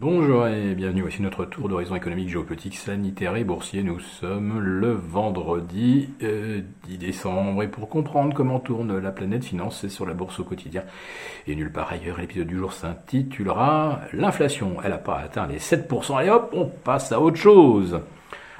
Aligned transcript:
Bonjour 0.00 0.46
et 0.46 0.76
bienvenue, 0.76 1.00
voici 1.00 1.22
notre 1.22 1.44
tour 1.44 1.68
d'horizon 1.68 1.96
économique, 1.96 2.28
géopolitique, 2.28 2.76
sanitaire 2.76 3.34
et 3.34 3.42
boursier. 3.42 3.82
Nous 3.82 3.98
sommes 3.98 4.60
le 4.60 4.92
vendredi 4.92 6.08
10 6.20 6.24
euh, 6.24 6.62
décembre 7.00 7.64
et 7.64 7.66
pour 7.66 7.88
comprendre 7.88 8.32
comment 8.32 8.60
tourne 8.60 8.96
la 8.96 9.10
planète 9.10 9.44
finance, 9.44 9.88
sur 9.88 10.06
la 10.06 10.14
bourse 10.14 10.38
au 10.38 10.44
quotidien. 10.44 10.84
Et 11.48 11.56
nulle 11.56 11.72
part 11.72 11.90
ailleurs, 11.90 12.18
l'épisode 12.18 12.46
du 12.46 12.58
jour 12.58 12.72
s'intitulera 12.72 14.02
L'inflation, 14.12 14.76
elle 14.84 14.92
n'a 14.92 14.98
pas 14.98 15.18
atteint 15.18 15.48
les 15.48 15.58
7%, 15.58 16.16
allez 16.16 16.30
hop, 16.30 16.50
on 16.52 16.66
passe 16.66 17.10
à 17.10 17.20
autre 17.20 17.36
chose. 17.38 18.00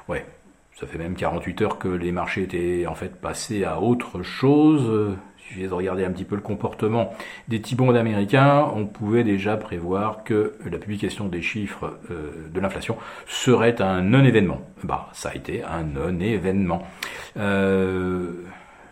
Ouais, 0.09 0.27
ça 0.75 0.89
fait 0.89 0.99
même 0.99 1.15
48 1.15 1.63
heures 1.63 1.79
que 1.79 1.87
les 1.87 2.11
marchés 2.11 2.43
étaient 2.43 2.89
en 2.89 2.97
fait 2.97 3.15
passés 3.15 3.63
à 3.63 3.81
autre 3.81 4.25
chose 4.25 5.17
suffisait 5.49 5.69
de 5.69 5.75
regarder 5.75 6.05
un 6.05 6.11
petit 6.11 6.25
peu 6.25 6.37
le 6.37 6.43
comportement 6.43 7.13
des 7.49 7.61
T-bonds 7.61 7.95
américains, 7.95 8.71
on 8.75 8.87
pouvait 8.87 9.25
déjà 9.25 9.57
prévoir 9.57 10.25
que 10.25 10.55
la 10.71 10.79
publication 10.79 11.29
des 11.29 11.43
chiffres 11.43 11.99
euh, 12.11 12.49
de 12.53 12.61
l'inflation 12.61 12.97
serait 13.27 13.81
un 13.81 14.03
non-événement. 14.03 14.61
Bah, 14.85 15.09
ça 15.13 15.31
a 15.31 15.35
été 15.35 15.63
un 15.65 15.83
non-événement. 15.83 16.83
Euh, 17.39 18.33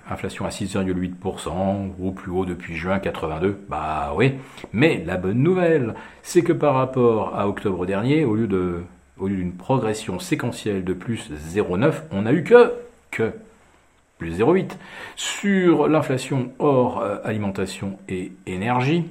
inflation 0.08 0.46
à 0.46 0.50
6,8%, 0.50 1.90
au 2.00 2.10
plus 2.12 2.30
haut 2.30 2.46
depuis 2.46 2.76
juin 2.76 2.98
82. 2.98 3.58
Bah 3.68 4.12
oui. 4.14 4.34
Mais 4.72 5.02
la 5.04 5.16
bonne 5.16 5.42
nouvelle, 5.42 5.94
c'est 6.22 6.42
que 6.42 6.52
par 6.52 6.74
rapport 6.74 7.36
à 7.36 7.48
octobre 7.48 7.86
dernier, 7.86 8.24
au 8.24 8.34
lieu 8.36 8.46
de 8.46 8.82
au 9.18 9.28
lieu 9.28 9.36
d'une 9.36 9.54
progression 9.54 10.18
séquentielle 10.18 10.84
de 10.84 10.92
plus 10.92 11.30
0,9, 11.32 11.94
on 12.12 12.26
a 12.26 12.32
eu 12.32 12.44
que 12.44 12.72
que 13.10 13.32
plus 14.18 14.40
0,8. 14.40 14.72
Sur 15.16 15.88
l'inflation 15.88 16.52
hors 16.58 17.00
euh, 17.00 17.16
alimentation 17.24 17.98
et 18.08 18.32
énergie, 18.46 19.04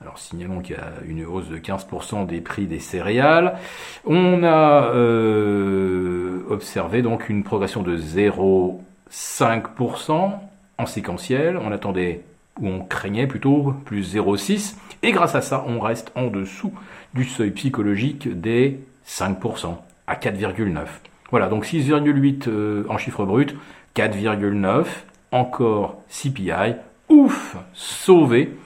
alors 0.00 0.18
signalons 0.18 0.60
qu'il 0.60 0.76
y 0.76 0.78
a 0.78 0.92
une 1.06 1.24
hausse 1.24 1.48
de 1.48 1.58
15% 1.58 2.26
des 2.26 2.40
prix 2.40 2.66
des 2.66 2.78
céréales. 2.78 3.58
On 4.04 4.44
a 4.44 4.92
euh, 4.94 6.44
observé 6.48 7.02
donc 7.02 7.28
une 7.28 7.42
progression 7.42 7.82
de 7.82 7.96
0,5% 7.96 10.34
en 10.78 10.86
séquentiel. 10.86 11.56
On 11.56 11.72
attendait 11.72 12.22
ou 12.60 12.68
on 12.68 12.78
craignait 12.80 13.26
plutôt 13.26 13.74
plus 13.84 14.14
0,6. 14.14 14.76
Et 15.02 15.10
grâce 15.10 15.34
à 15.34 15.40
ça, 15.40 15.64
on 15.66 15.80
reste 15.80 16.12
en 16.14 16.28
dessous 16.28 16.72
du 17.14 17.24
seuil 17.24 17.50
psychologique 17.50 18.28
des 18.40 18.78
5% 19.06 19.78
à 20.06 20.14
4,9. 20.14 20.86
Voilà, 21.30 21.48
donc 21.48 21.66
6,8 21.66 22.48
euh, 22.48 22.84
en 22.88 22.96
chiffre 22.96 23.26
brut, 23.26 23.54
4,9, 23.94 24.86
encore 25.30 26.02
CPI, 26.08 26.76
ouf, 27.10 27.56
sauvé. 27.74 28.56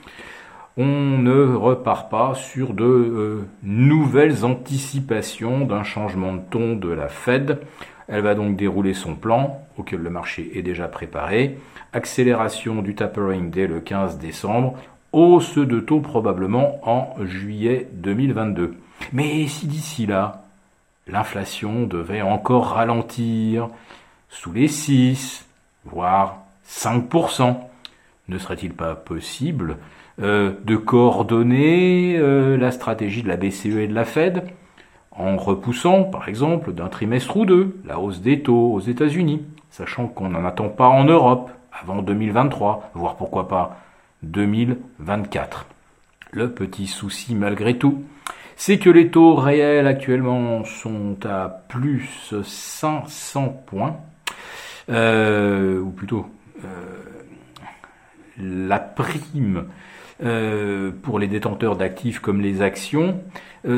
On 0.77 1.19
ne 1.19 1.55
repart 1.55 2.09
pas 2.09 2.35
sur 2.35 2.73
de 2.73 2.85
euh, 2.85 3.47
nouvelles 3.63 4.45
anticipations 4.45 5.67
d'un 5.67 5.83
changement 5.83 6.35
de 6.35 6.41
ton 6.51 6.77
de 6.77 6.89
la 6.89 7.09
Fed. 7.09 7.59
Elle 8.07 8.23
va 8.23 8.35
donc 8.35 8.57
dérouler 8.57 8.95
son 8.95 9.17
plan, 9.17 9.61
auquel 9.77 10.01
le 10.01 10.11
marché 10.11 10.57
est 10.57 10.63
déjà 10.63 10.87
préparé. 10.87 11.59
Accélération 11.93 12.81
du 12.81 12.95
tapering 12.95 13.51
dès 13.51 13.67
le 13.67 13.81
15 13.81 14.19
décembre. 14.19 14.79
Hausse 15.13 15.59
de 15.59 15.81
taux 15.81 16.01
probablement 16.01 16.79
en 16.89 17.17
juillet 17.25 17.89
2022. 17.93 18.75
Mais 19.13 19.47
si 19.49 19.67
d'ici 19.67 20.07
là, 20.07 20.45
l'inflation 21.07 21.87
devait 21.87 22.23
encore 22.23 22.69
ralentir, 22.71 23.69
sous 24.29 24.53
les 24.53 24.69
6, 24.69 25.47
voire 25.85 26.39
5%. 26.69 27.57
Ne 28.29 28.39
serait-il 28.39 28.73
pas 28.73 28.95
possible 28.95 29.79
euh, 30.21 30.53
de 30.65 30.77
coordonner 30.77 32.17
euh, 32.17 32.57
la 32.57 32.71
stratégie 32.71 33.23
de 33.23 33.29
la 33.29 33.37
BCE 33.37 33.77
et 33.77 33.89
de 33.89 33.95
la 33.95 34.05
Fed 34.05 34.45
en 35.11 35.37
repoussant, 35.37 36.05
par 36.05 36.29
exemple, 36.29 36.73
d'un 36.73 36.89
trimestre 36.89 37.37
ou 37.37 37.45
deux 37.45 37.77
la 37.85 37.99
hausse 37.99 38.21
des 38.21 38.41
taux 38.41 38.73
aux 38.73 38.81
États-Unis, 38.81 39.43
sachant 39.71 40.07
qu'on 40.07 40.31
n'en 40.31 40.45
attend 40.45 40.69
pas 40.69 40.89
en 40.89 41.05
Europe 41.05 41.51
avant 41.73 42.03
2023, 42.03 42.91
voire 42.95 43.17
pourquoi 43.17 43.49
pas 43.49 43.79
2024. 44.23 45.67
Le 46.31 46.51
petit 46.51 46.87
souci 46.87 47.35
malgré 47.35 47.77
tout, 47.77 48.05
c'est 48.57 48.79
que 48.79 48.91
les 48.91 49.09
taux 49.11 49.35
réels 49.35 49.87
actuellement 49.87 50.65
sont 50.65 51.17
à 51.25 51.49
plus 51.69 52.35
500 52.43 53.63
points 53.67 53.97
euh, 54.89 55.81
ou 55.81 55.91
plutôt 55.91 56.27
euh, 56.65 56.69
la 58.39 58.79
prime 58.79 59.67
euh, 60.25 60.91
pour 61.03 61.19
les 61.19 61.29
détenteurs 61.29 61.77
d'actifs 61.77 62.19
comme 62.19 62.41
les 62.41 62.63
actions, 62.63 63.21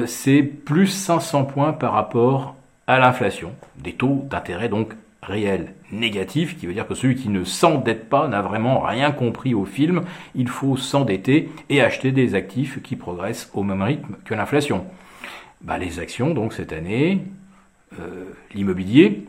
c'est 0.07 0.43
plus 0.43 0.87
500 0.87 1.45
points 1.45 1.73
par 1.73 1.93
rapport 1.93 2.57
à 2.87 2.99
l'inflation. 2.99 3.53
Des 3.77 3.93
taux 3.93 4.27
d'intérêt 4.31 4.69
donc 4.69 4.95
réels 5.27 5.75
négatifs, 5.91 6.59
qui 6.59 6.67
veut 6.67 6.73
dire 6.73 6.87
que 6.87 6.95
celui 6.95 7.17
qui 7.17 7.29
ne 7.29 7.45
s'endette 7.45 8.09
pas 8.09 8.29
n'a 8.29 8.43
vraiment 8.43 8.81
rien 8.81 9.11
compris 9.13 9.55
au 9.55 9.65
film. 9.65 10.03
Il 10.35 10.49
faut 10.49 10.77
s'endetter 10.77 11.51
et 11.69 11.81
acheter 11.81 12.13
des 12.13 12.35
actifs 12.35 12.83
qui 12.83 12.97
progressent 12.97 13.51
au 13.55 13.63
même 13.63 13.83
rythme 13.83 14.17
que 14.25 14.35
l'inflation. 14.35 14.87
Bah, 15.61 15.79
les 15.79 15.99
actions, 15.99 16.35
donc 16.35 16.53
cette 16.53 16.73
année, 16.73 17.23
l'immobilier, 18.55 19.25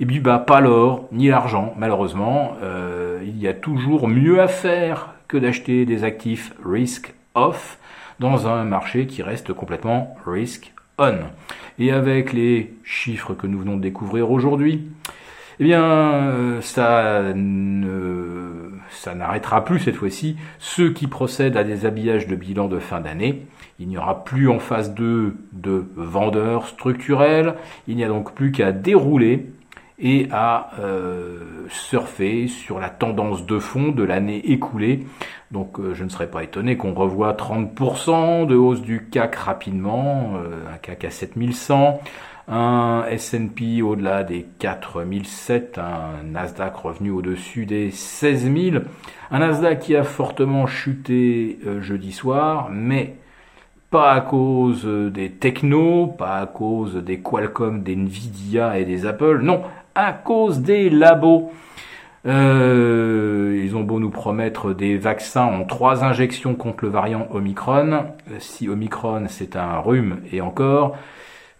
et 0.00 0.06
puis 0.06 0.18
bah 0.18 0.38
pas 0.38 0.60
l'or 0.60 1.08
ni 1.12 1.28
l'argent, 1.28 1.74
malheureusement. 1.76 2.56
Euh, 2.62 3.20
il 3.22 3.38
y 3.38 3.46
a 3.46 3.52
toujours 3.52 4.08
mieux 4.08 4.40
à 4.40 4.48
faire 4.48 5.14
que 5.28 5.36
d'acheter 5.36 5.84
des 5.84 6.04
actifs 6.04 6.54
risk 6.64 7.14
off 7.34 7.78
dans 8.18 8.48
un 8.48 8.64
marché 8.64 9.06
qui 9.06 9.22
reste 9.22 9.52
complètement 9.52 10.16
risk 10.26 10.72
on. 10.98 11.16
Et 11.78 11.92
avec 11.92 12.32
les 12.32 12.74
chiffres 12.82 13.34
que 13.34 13.46
nous 13.46 13.58
venons 13.58 13.76
de 13.76 13.82
découvrir 13.82 14.30
aujourd'hui, 14.30 14.88
eh 15.60 15.64
bien, 15.64 15.84
euh, 15.84 16.60
ça 16.62 17.22
ça 18.90 19.14
n'arrêtera 19.14 19.64
plus 19.64 19.78
cette 19.78 19.96
fois-ci 19.96 20.36
ceux 20.58 20.90
qui 20.90 21.06
procèdent 21.06 21.56
à 21.56 21.64
des 21.64 21.84
habillages 21.84 22.26
de 22.26 22.34
bilan 22.34 22.66
de 22.66 22.78
fin 22.78 23.00
d'année. 23.00 23.46
Il 23.78 23.88
n'y 23.88 23.98
aura 23.98 24.24
plus 24.24 24.48
en 24.48 24.58
phase 24.58 24.94
2 24.94 25.36
de 25.52 25.84
vendeurs 25.96 26.66
structurels. 26.66 27.54
Il 27.88 27.96
n'y 27.96 28.04
a 28.04 28.08
donc 28.08 28.34
plus 28.34 28.52
qu'à 28.52 28.72
dérouler 28.72 29.50
et 30.00 30.28
à 30.32 30.70
euh, 30.78 31.66
surfer 31.68 32.48
sur 32.48 32.80
la 32.80 32.88
tendance 32.88 33.44
de 33.44 33.58
fond 33.58 33.88
de 33.88 34.02
l'année 34.02 34.50
écoulée. 34.50 35.06
Donc 35.50 35.78
euh, 35.78 35.94
je 35.94 36.04
ne 36.04 36.08
serais 36.08 36.30
pas 36.30 36.42
étonné 36.42 36.76
qu'on 36.76 36.94
revoie 36.94 37.32
30% 37.34 38.46
de 38.46 38.54
hausse 38.54 38.80
du 38.80 39.08
CAC 39.10 39.34
rapidement, 39.36 40.32
euh, 40.36 40.74
un 40.74 40.78
CAC 40.78 41.04
à 41.04 41.10
7100, 41.10 42.00
un 42.48 43.04
S&P 43.10 43.82
au-delà 43.82 44.24
des 44.24 44.46
4007, 44.58 45.78
un 45.78 46.24
Nasdaq 46.24 46.74
revenu 46.76 47.10
au-dessus 47.10 47.66
des 47.66 47.90
16000, 47.90 48.84
un 49.30 49.38
Nasdaq 49.38 49.80
qui 49.80 49.96
a 49.96 50.02
fortement 50.02 50.66
chuté 50.66 51.58
jeudi 51.80 52.10
soir, 52.10 52.68
mais 52.72 53.16
pas 53.90 54.12
à 54.12 54.20
cause 54.20 54.84
des 54.84 55.30
technos, 55.32 56.06
pas 56.06 56.38
à 56.38 56.46
cause 56.46 56.96
des 56.96 57.20
Qualcomm, 57.20 57.82
des 57.82 57.96
Nvidia 57.96 58.78
et 58.78 58.84
des 58.84 59.04
Apple, 59.04 59.40
non, 59.42 59.62
à 60.00 60.12
cause 60.12 60.60
des 60.60 60.90
labos. 60.90 61.52
Euh, 62.26 63.60
ils 63.64 63.76
ont 63.76 63.82
beau 63.82 63.98
nous 63.98 64.10
promettre 64.10 64.74
des 64.74 64.96
vaccins 64.98 65.44
en 65.44 65.64
trois 65.64 66.04
injections 66.04 66.54
contre 66.54 66.84
le 66.84 66.90
variant 66.90 67.28
Omicron. 67.30 68.06
Si 68.38 68.68
Omicron 68.68 69.24
c'est 69.28 69.56
un 69.56 69.78
rhume 69.78 70.20
et 70.30 70.40
encore, 70.40 70.96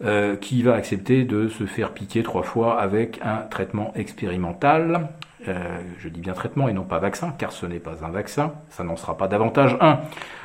euh, 0.03 0.37
qui 0.37 0.63
va 0.63 0.75
accepter 0.75 1.25
de 1.25 1.49
se 1.49 1.65
faire 1.65 1.93
piquer 1.93 2.23
trois 2.23 2.43
fois 2.43 2.81
avec 2.81 3.21
un 3.23 3.43
traitement 3.51 3.93
expérimental 3.95 5.09
euh, 5.49 5.81
je 5.99 6.09
dis 6.09 6.21
bien 6.21 6.33
traitement 6.35 6.69
et 6.69 6.73
non 6.73 6.83
pas 6.83 6.99
vaccin, 6.99 7.35
car 7.39 7.53
ce 7.53 7.65
n'est 7.67 7.79
pas 7.79 8.05
un 8.05 8.11
vaccin, 8.11 8.53
ça 8.69 8.85
n'en 8.85 8.97
sera 8.97 9.17
pas 9.17 9.29
davantage 9.29 9.77
un. 9.81 10.01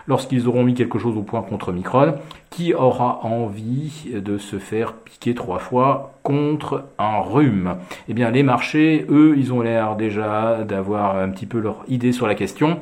Lorsqu'ils 0.08 0.48
auront 0.48 0.64
mis 0.64 0.74
quelque 0.74 1.00
chose 1.00 1.18
au 1.18 1.24
point 1.24 1.42
contre 1.42 1.72
Micron, 1.72 2.16
qui 2.50 2.74
aura 2.74 3.20
envie 3.26 4.12
de 4.14 4.38
se 4.38 4.58
faire 4.58 4.94
piquer 4.94 5.34
trois 5.34 5.60
fois 5.60 6.14
contre 6.24 6.86
un 6.98 7.20
rhume? 7.20 7.78
Eh 8.08 8.14
bien, 8.14 8.32
les 8.32 8.44
marchés, 8.44 9.06
eux, 9.10 9.36
ils 9.38 9.52
ont 9.52 9.62
l'air 9.62 9.96
déjà 9.96 10.64
d'avoir 10.64 11.18
un 11.18 11.30
petit 11.30 11.46
peu 11.46 11.60
leur 11.60 11.84
idée 11.88 12.12
sur 12.12 12.28
la 12.28 12.36
question. 12.36 12.80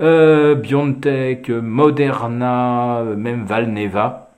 Euh, 0.00 0.54
BioNTech, 0.54 1.50
Moderna, 1.50 3.02
même 3.16 3.44
Valneva, 3.44 4.31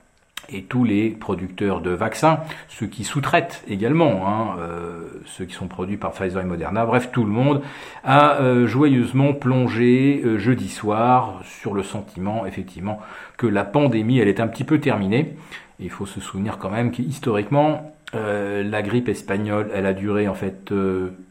et 0.49 0.63
tous 0.63 0.83
les 0.83 1.09
producteurs 1.09 1.81
de 1.81 1.91
vaccins, 1.91 2.39
ceux 2.67 2.87
qui 2.87 3.03
sous-traitent 3.03 3.63
également, 3.67 4.27
hein, 4.27 4.57
euh, 4.59 5.03
ceux 5.25 5.45
qui 5.45 5.53
sont 5.53 5.67
produits 5.67 5.97
par 5.97 6.11
Pfizer 6.11 6.41
et 6.41 6.45
Moderna, 6.45 6.85
bref, 6.85 7.09
tout 7.11 7.23
le 7.23 7.31
monde 7.31 7.61
a 8.03 8.41
euh, 8.41 8.67
joyeusement 8.67 9.33
plongé 9.33 10.21
euh, 10.23 10.37
jeudi 10.37 10.69
soir 10.69 11.41
sur 11.43 11.73
le 11.73 11.83
sentiment, 11.83 12.45
effectivement, 12.45 12.99
que 13.37 13.47
la 13.47 13.63
pandémie, 13.63 14.19
elle 14.19 14.27
est 14.27 14.39
un 14.39 14.47
petit 14.47 14.63
peu 14.63 14.79
terminée. 14.79 15.35
il 15.79 15.89
faut 15.89 16.05
se 16.05 16.19
souvenir 16.19 16.57
quand 16.57 16.69
même 16.69 16.91
qu'historiquement, 16.91 17.91
la 18.13 18.81
grippe 18.81 19.09
espagnole, 19.09 19.69
elle 19.73 19.85
a 19.85 19.91
duré 19.91 20.29
en 20.29 20.33
fait 20.35 20.71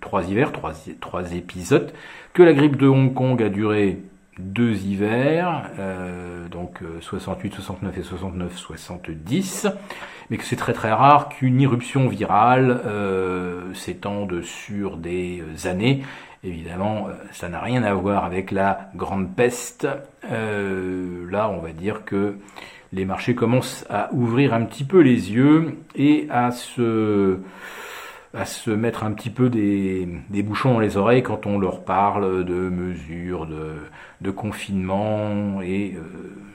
trois 0.03 0.29
hivers, 0.29 0.53
trois, 0.53 0.75
trois 1.01 1.33
épisodes, 1.33 1.91
que 2.35 2.43
la 2.43 2.53
grippe 2.53 2.77
de 2.77 2.87
Hong 2.87 3.15
Kong 3.15 3.43
a 3.43 3.49
duré 3.49 4.01
deux 4.39 4.75
hivers, 4.85 5.71
euh, 5.79 6.49
donc 6.49 6.81
68, 7.01 7.55
69 7.55 7.99
et 7.99 8.03
69, 8.03 8.57
70, 8.57 9.69
mais 10.31 10.37
que 10.37 10.45
c'est 10.45 10.57
très 10.57 10.73
très 10.73 10.93
rare 10.93 11.29
qu'une 11.29 11.61
irruption 11.61 12.09
virale 12.09 12.81
s'étende 13.75 14.43
sur 14.43 14.97
des 14.97 15.43
années. 15.65 16.03
Évidemment, 16.43 17.09
ça 17.33 17.49
n'a 17.49 17.61
rien 17.61 17.83
à 17.83 17.95
voir 17.95 18.25
avec 18.25 18.51
la 18.51 18.91
grande 18.95 19.35
peste. 19.35 19.87
là, 20.31 21.49
on 21.49 21.61
va 21.61 21.73
dire 21.73 22.05
que 22.05 22.37
les 22.95 23.05
marchés 23.05 23.35
commencent 23.35 23.85
à 23.91 24.13
ouvrir 24.13 24.55
un 24.55 24.65
petit 24.65 24.85
peu 24.85 25.01
les 25.01 25.33
yeux 25.33 25.77
et 25.95 26.27
à 26.31 26.53
se 26.53 27.39
à 28.35 28.47
se 28.47 28.71
mettre 28.71 29.05
un 29.05 29.13
petit 29.13 29.31
peu 29.31 29.49
des, 29.49 30.09
bouchons 30.43 30.75
dans 30.75 30.81
les 30.81 30.97
oreilles 30.97 31.23
quand 31.23 31.47
on 31.47 31.59
leur 31.59 31.85
parle 31.85 32.45
de 32.45 32.55
mesures 32.55 33.47
de, 33.47 34.31
confinement 34.31 35.61
et 35.63 35.95
euh, 35.97 36.01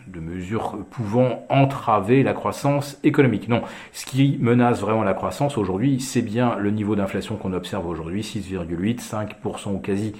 de 0.07 0.19
mesures 0.19 0.77
pouvant 0.89 1.45
entraver 1.49 2.23
la 2.23 2.33
croissance 2.33 2.99
économique. 3.03 3.47
Non, 3.47 3.61
ce 3.93 4.05
qui 4.05 4.37
menace 4.41 4.81
vraiment 4.81 5.03
la 5.03 5.13
croissance 5.13 5.57
aujourd'hui, 5.57 5.99
c'est 5.99 6.23
bien 6.23 6.55
le 6.57 6.71
niveau 6.71 6.95
d'inflation 6.95 7.37
qu'on 7.37 7.53
observe 7.53 7.87
aujourd'hui, 7.87 8.21
6,8, 8.21 8.99
5% 8.99 9.75
ou 9.75 9.79
quasi 9.79 10.13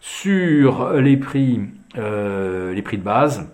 sur 0.00 0.92
les 0.92 1.16
prix, 1.16 1.60
euh, 1.98 2.72
les 2.72 2.82
prix 2.82 2.98
de 2.98 3.02
base 3.02 3.48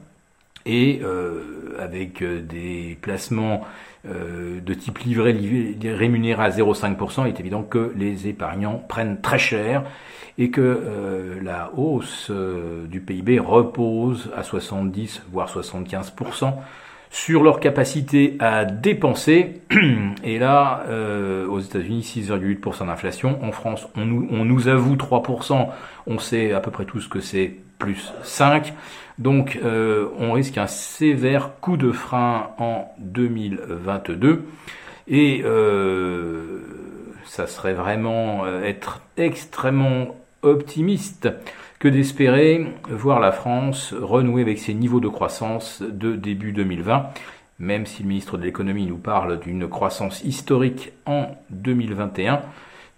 et 0.67 1.01
euh, 1.03 1.77
avec 1.79 2.23
des 2.23 2.99
placements 3.01 3.63
euh, 4.07 4.61
de 4.63 4.73
type 4.73 4.99
livret 5.01 5.37
rémunéré 5.85 6.43
à 6.43 6.49
0,5%, 6.49 7.25
il 7.25 7.29
est 7.29 7.41
évident 7.41 7.63
que 7.63 7.93
les 7.95 8.29
épargnants 8.29 8.83
prennent 8.89 9.21
très 9.21 9.39
cher 9.39 9.85
et 10.39 10.51
que 10.51 10.63
euh, 10.63 11.39
la 11.43 11.71
hausse 11.77 12.29
euh, 12.31 12.87
du 12.87 13.01
PIB 13.01 13.39
repose 13.41 14.31
à 14.35 14.43
70 14.43 15.25
voire 15.31 15.55
75% 15.55 16.55
sur 17.11 17.43
leur 17.43 17.61
capacité 17.61 18.37
à 18.39 18.65
dépenser. 18.65 19.61
Et 20.25 20.39
là, 20.39 20.85
aux 21.49 21.59
États-Unis, 21.59 22.03
6,8% 22.03 22.87
d'inflation. 22.87 23.43
En 23.43 23.51
France, 23.51 23.89
on 23.97 24.07
nous, 24.07 24.29
on 24.31 24.45
nous 24.45 24.69
avoue 24.69 24.95
3%. 24.95 25.69
On 26.07 26.19
sait 26.21 26.53
à 26.53 26.61
peu 26.61 26.71
près 26.71 26.85
tout 26.85 27.01
ce 27.01 27.09
que 27.09 27.19
c'est, 27.19 27.57
plus 27.81 28.13
5. 28.23 28.73
Donc 29.21 29.59
euh, 29.63 30.09
on 30.19 30.33
risque 30.33 30.57
un 30.57 30.67
sévère 30.67 31.53
coup 31.61 31.77
de 31.77 31.93
frein 31.93 32.51
en 32.59 32.91
2022 32.99 34.45
et 35.09 35.43
euh, 35.45 36.61
ça 37.25 37.47
serait 37.47 37.75
vraiment 37.75 38.47
euh, 38.47 38.63
être 38.63 39.03
extrêmement 39.19 40.17
optimiste 40.43 41.29
que 41.79 41.89
d'espérer 41.89 42.67
voir 42.89 43.21
la 43.21 43.31
France 43.31 43.93
renouer 43.93 44.41
avec 44.41 44.59
ses 44.59 44.73
niveaux 44.73 45.01
de 45.01 45.09
croissance 45.09 45.83
de 45.83 46.17
début 46.17 46.53
2020, 46.53 47.11
même 47.59 47.85
si 47.85 48.03
le 48.03 48.09
ministre 48.09 48.39
de 48.39 48.45
l'économie 48.45 48.87
nous 48.87 48.99
parle 48.99 49.39
d'une 49.39 49.69
croissance 49.69 50.25
historique 50.25 50.93
en 51.05 51.27
2021. 51.51 52.43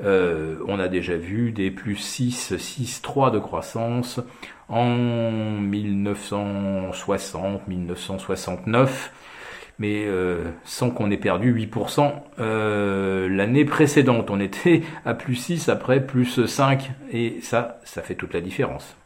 on 0.00 0.78
a 0.78 0.88
déjà 0.88 1.16
vu 1.16 1.52
des 1.52 1.70
plus 1.70 1.96
6, 1.96 2.56
6, 2.56 3.02
3 3.02 3.30
de 3.30 3.38
croissance 3.38 4.20
en 4.72 5.60
1960, 5.60 7.68
1969, 7.68 9.12
mais 9.78 10.04
euh, 10.06 10.44
sans 10.64 10.90
qu'on 10.90 11.10
ait 11.10 11.18
perdu 11.18 11.54
8%. 11.54 12.10
Euh, 12.40 13.28
l'année 13.28 13.66
précédente, 13.66 14.30
on 14.30 14.40
était 14.40 14.82
à 15.04 15.12
plus 15.14 15.36
6, 15.36 15.68
après 15.68 16.04
plus 16.04 16.46
5, 16.46 16.90
et 17.12 17.38
ça, 17.42 17.78
ça 17.84 18.02
fait 18.02 18.14
toute 18.14 18.34
la 18.34 18.40
différence. 18.40 18.96